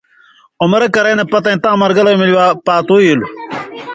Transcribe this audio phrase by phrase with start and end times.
[0.63, 3.31] عمرہ کرَیں نہ پتَیں تاں مرگلئیؤں مِلیۡ پاتُو ایلوۡ۔